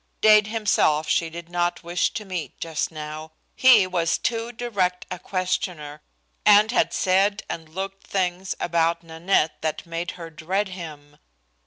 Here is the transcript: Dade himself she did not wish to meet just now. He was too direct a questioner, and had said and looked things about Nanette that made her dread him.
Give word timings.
Dade 0.21 0.47
himself 0.47 1.07
she 1.07 1.29
did 1.29 1.47
not 1.47 1.83
wish 1.83 2.09
to 2.15 2.25
meet 2.25 2.59
just 2.59 2.89
now. 2.91 3.33
He 3.55 3.85
was 3.85 4.17
too 4.17 4.51
direct 4.51 5.05
a 5.11 5.19
questioner, 5.19 6.01
and 6.43 6.71
had 6.71 6.91
said 6.91 7.43
and 7.47 7.69
looked 7.69 8.07
things 8.07 8.55
about 8.59 9.03
Nanette 9.03 9.61
that 9.61 9.85
made 9.85 10.13
her 10.17 10.31
dread 10.31 10.69
him. 10.69 11.17